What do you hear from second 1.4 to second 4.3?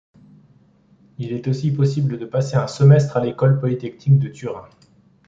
aussi possible de passer un semestre à l'École polytechnique de